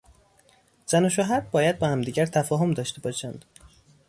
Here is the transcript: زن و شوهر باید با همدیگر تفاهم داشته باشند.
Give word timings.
زن 0.87 1.05
و 1.05 1.09
شوهر 1.09 1.39
باید 1.39 1.79
با 1.79 1.87
همدیگر 1.87 2.25
تفاهم 2.25 2.71
داشته 2.73 3.01
باشند. 3.01 3.45